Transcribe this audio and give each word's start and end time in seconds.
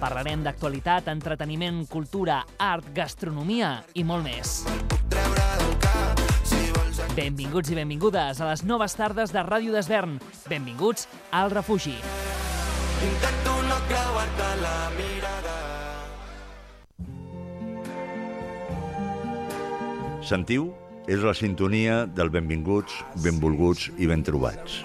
Parlarem 0.00 0.40
d'actualitat, 0.40 1.10
entreteniment, 1.12 1.82
cultura, 1.90 2.40
art, 2.56 2.86
gastronomia 2.96 3.82
i 3.92 4.04
molt 4.08 4.24
més. 4.24 4.62
Benvinguts 7.12 7.68
i 7.68 7.76
benvingudes 7.76 8.40
a 8.40 8.48
les 8.48 8.64
noves 8.64 8.96
tardes 8.96 9.34
de 9.34 9.44
Ràdio 9.44 9.74
d'Esvern. 9.76 10.16
Benvinguts 10.48 11.04
al 11.36 11.52
refugi. 11.52 11.98
Intento 13.04 13.56
no 13.68 13.76
creuar-te 13.90 14.48
la 14.62 14.74
mirada. 14.96 15.56
Sentiu? 20.24 20.70
És 21.10 21.24
la 21.26 21.34
sintonia 21.34 22.04
del 22.06 22.30
benvinguts, 22.32 23.02
benvolguts 23.24 23.88
i 23.98 24.06
ben 24.08 24.22
trobats. 24.24 24.84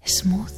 Smooth 0.05 0.52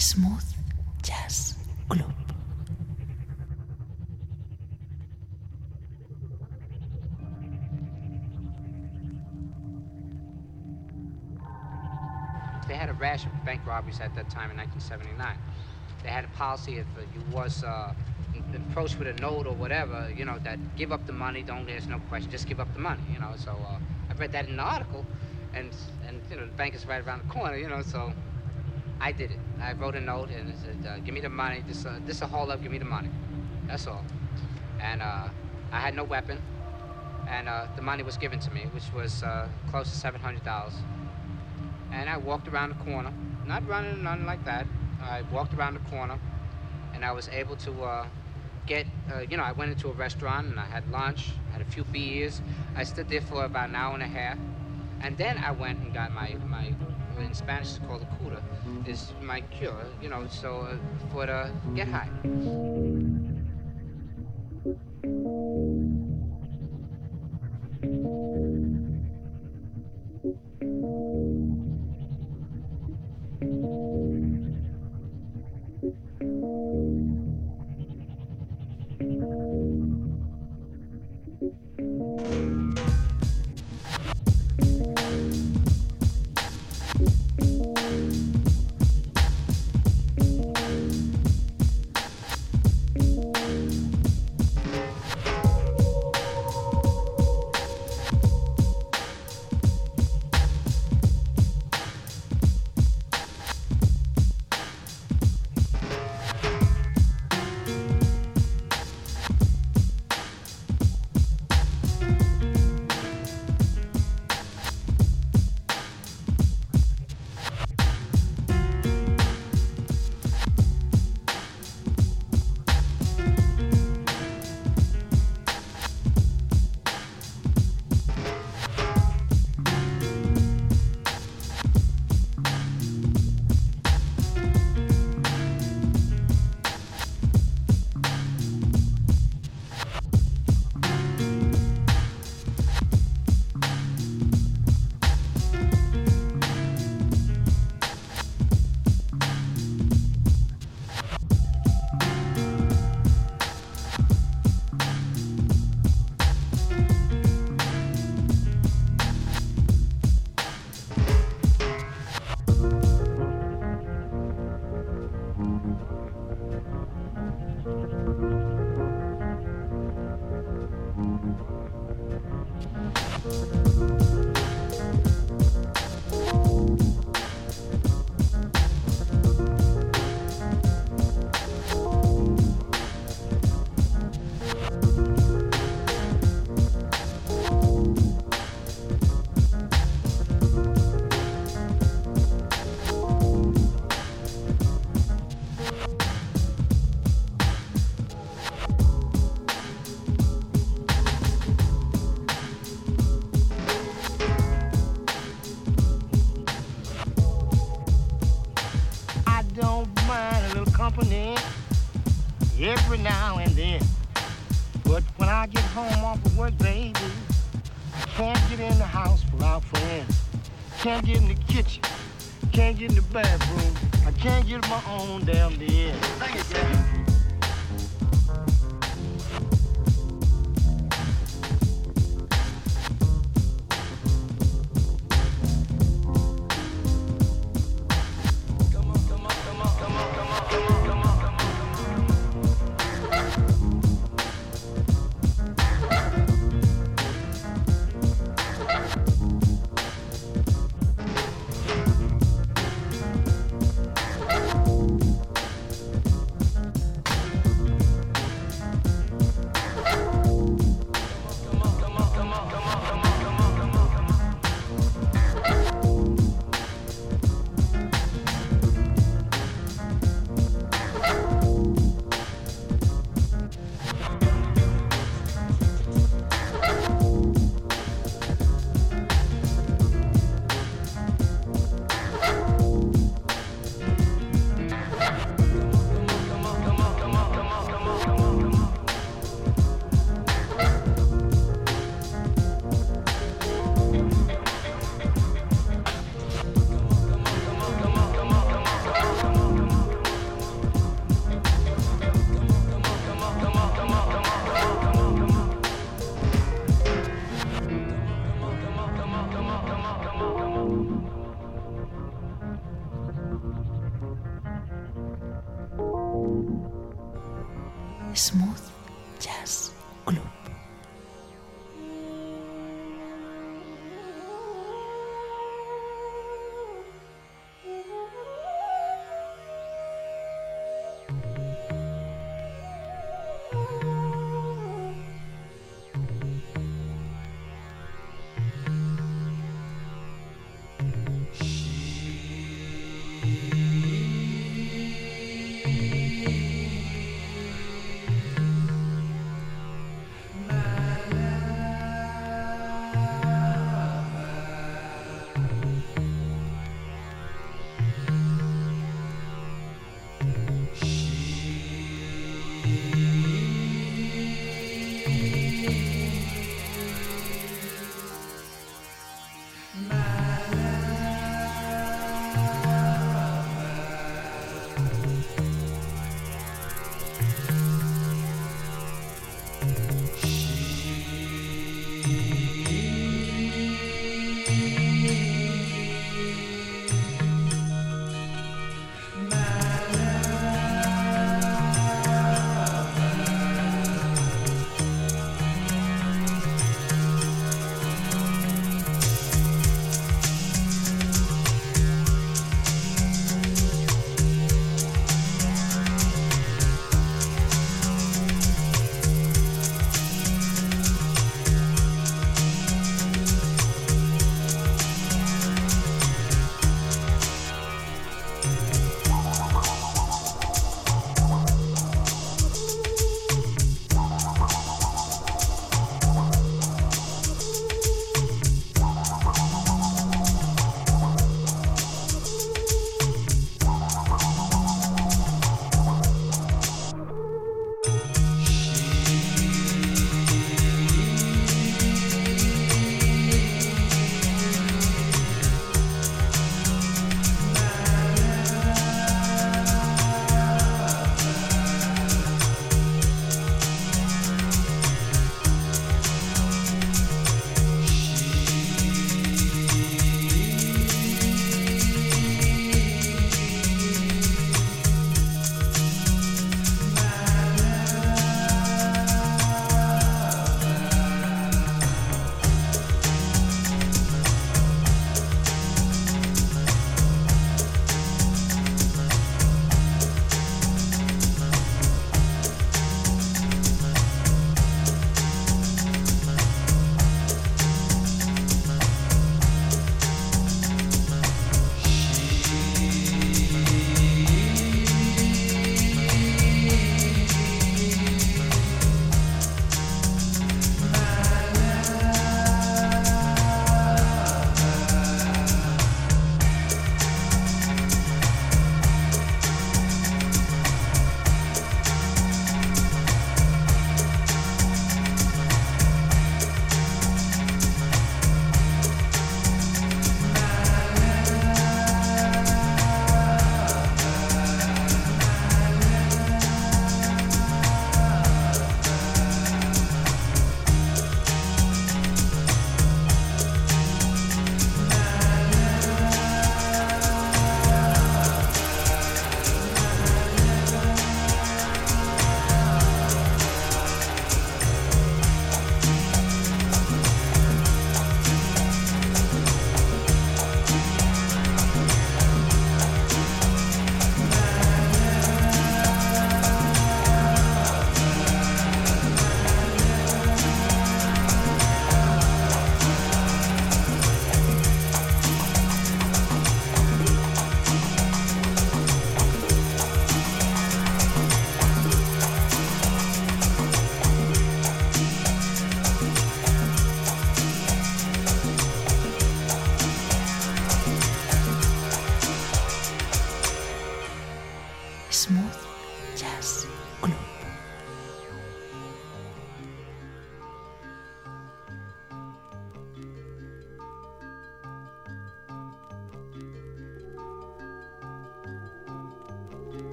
Smooth 0.00 0.42
Jazz 1.02 1.56
Club. 1.90 2.10
They 12.66 12.76
had 12.76 12.88
a 12.88 12.94
rash 12.94 13.26
of 13.26 13.44
bank 13.44 13.60
robberies 13.66 14.00
at 14.00 14.14
that 14.14 14.30
time 14.30 14.50
in 14.50 14.56
1979. 14.56 15.36
They 16.02 16.08
had 16.08 16.24
a 16.24 16.28
policy 16.28 16.78
if 16.78 16.86
uh, 16.96 17.02
you 17.14 17.20
was 17.36 17.62
uh, 17.62 17.92
approached 18.70 18.98
with 18.98 19.08
a 19.08 19.20
note 19.20 19.46
or 19.46 19.52
whatever, 19.52 20.10
you 20.16 20.24
know, 20.24 20.38
that 20.44 20.58
give 20.76 20.92
up 20.92 21.06
the 21.06 21.12
money, 21.12 21.42
don't 21.42 21.68
ask 21.68 21.90
no 21.90 21.98
question, 22.08 22.30
just 22.30 22.48
give 22.48 22.58
up 22.58 22.72
the 22.72 22.80
money, 22.80 23.02
you 23.12 23.18
know. 23.18 23.32
So 23.36 23.50
uh, 23.50 23.78
I 24.08 24.14
read 24.14 24.32
that 24.32 24.48
in 24.48 24.56
the 24.56 24.62
article, 24.62 25.04
and 25.52 25.70
and 26.08 26.22
you 26.30 26.36
know 26.38 26.46
the 26.46 26.52
bank 26.52 26.74
is 26.74 26.86
right 26.86 27.04
around 27.04 27.28
the 27.28 27.32
corner, 27.34 27.58
you 27.58 27.68
know. 27.68 27.82
So 27.82 28.14
I 29.00 29.12
did 29.12 29.30
it. 29.30 29.38
I 29.62 29.72
wrote 29.72 29.94
a 29.94 30.00
note 30.00 30.28
and 30.30 30.54
said, 30.56 30.86
uh, 30.86 30.98
"Give 30.98 31.14
me 31.14 31.20
the 31.20 31.30
money. 31.30 31.62
This 31.66 31.86
uh, 31.86 31.98
this 32.06 32.20
a 32.22 32.26
hold 32.26 32.50
up. 32.50 32.62
Give 32.62 32.70
me 32.70 32.78
the 32.78 32.84
money." 32.84 33.08
That's 33.66 33.86
all. 33.86 34.04
And 34.78 35.00
uh, 35.00 35.28
I 35.72 35.80
had 35.80 35.94
no 35.94 36.04
weapon, 36.04 36.38
and 37.26 37.48
uh, 37.48 37.66
the 37.76 37.82
money 37.82 38.02
was 38.02 38.16
given 38.16 38.38
to 38.40 38.50
me, 38.50 38.66
which 38.72 38.92
was 38.92 39.22
uh, 39.22 39.48
close 39.70 39.88
to 39.88 39.94
seven 39.96 40.20
hundred 40.20 40.44
dollars. 40.44 40.74
And 41.92 42.08
I 42.08 42.18
walked 42.18 42.46
around 42.48 42.70
the 42.70 42.84
corner, 42.84 43.12
not 43.46 43.66
running 43.66 43.92
or 43.92 43.96
nothing 43.96 44.26
like 44.26 44.44
that. 44.44 44.66
I 45.02 45.22
walked 45.32 45.54
around 45.54 45.74
the 45.74 45.90
corner, 45.90 46.18
and 46.94 47.04
I 47.04 47.12
was 47.12 47.28
able 47.28 47.56
to 47.56 47.82
uh, 47.82 48.06
get, 48.66 48.86
you 49.28 49.36
know, 49.36 49.42
I 49.42 49.52
went 49.52 49.72
into 49.72 49.88
a 49.88 49.92
restaurant 49.92 50.48
and 50.48 50.60
I 50.60 50.66
had 50.66 50.88
lunch, 50.90 51.32
had 51.52 51.62
a 51.62 51.64
few 51.64 51.84
beers. 51.84 52.40
I 52.76 52.84
stood 52.84 53.08
there 53.08 53.20
for 53.20 53.44
about 53.44 53.70
an 53.70 53.74
hour 53.74 53.94
and 53.94 54.02
a 54.02 54.06
half, 54.06 54.38
and 55.00 55.16
then 55.16 55.38
I 55.38 55.52
went 55.52 55.80
and 55.80 55.92
got 55.92 56.12
my 56.12 56.36
my 56.46 56.72
in 57.20 57.34
Spanish 57.34 57.68
it's 57.76 57.78
called 57.86 58.02
a 58.02 58.16
cura, 58.16 58.42
is 58.86 59.12
my 59.20 59.40
cure, 59.40 59.84
you 60.00 60.08
know, 60.08 60.26
so 60.28 60.62
uh, 60.62 60.76
for 61.12 61.26
the 61.26 61.50
get 61.74 61.88
high. 61.88 63.09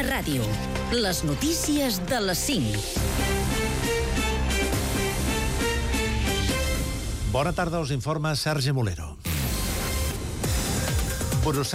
Catalunya 0.00 0.16
Ràdio. 0.16 0.44
Les 0.96 1.24
notícies 1.24 2.00
de 2.08 2.20
les 2.24 2.38
5. 2.38 2.78
Bona 7.30 7.52
tarda, 7.52 7.80
us 7.80 7.90
informa 7.92 8.34
Sergi 8.34 8.72
Molero. 8.72 9.16
Brussel·les 11.44 11.70